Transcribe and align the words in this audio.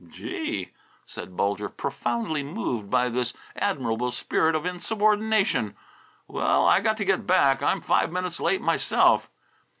"Gee!" 0.09 0.71
said 1.05 1.37
Bulger, 1.37 1.69
profoundly 1.69 2.41
moved 2.41 2.89
by 2.89 3.07
this 3.07 3.33
admirable 3.55 4.09
spirit 4.09 4.55
of 4.55 4.65
insubordination. 4.65 5.75
"Well, 6.27 6.65
I 6.67 6.79
got 6.79 6.97
to 6.97 7.05
get 7.05 7.27
back; 7.27 7.61
I'm 7.61 7.81
five 7.81 8.11
minutes 8.11 8.39
late 8.39 8.61
myself." 8.61 9.29